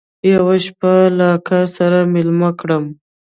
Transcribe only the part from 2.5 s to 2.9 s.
کړم.